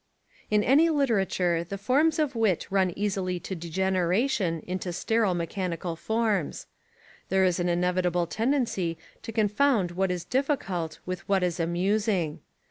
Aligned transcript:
In 0.49 0.63
any 0.63 0.89
literature 0.89 1.63
the 1.63 1.77
forms 1.77 2.17
of 2.17 2.33
wit 2.35 2.65
run 2.71 2.91
easily 2.95 3.39
to 3.41 3.53
degeneration 3.53 4.63
into 4.65 4.91
sterile 4.91 5.35
mechanical 5.35 5.95
forms. 5.95 6.65
There 7.29 7.45
is 7.45 7.59
an 7.59 7.69
inevitable 7.69 8.25
tendency 8.25 8.97
to 9.21 9.31
confound 9.31 9.91
what 9.91 10.09
is 10.09 10.25
difficult 10.25 10.97
with 11.05 11.29
what 11.29 11.43
is 11.43 11.59
amusing. 11.59 12.39